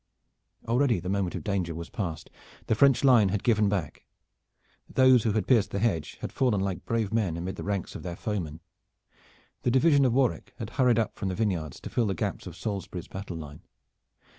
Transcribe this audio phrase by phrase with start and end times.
[0.67, 2.31] Already the moment of danger was passed.
[2.65, 4.03] The French line had given back.
[4.89, 8.01] Those who had pierced the hedge had fallen like brave men amid the ranks of
[8.01, 8.61] their foemen.
[9.61, 12.55] The division of Warwick had hurried up from the vineyards to fill the gaps of
[12.57, 13.61] Salisbury's battle line.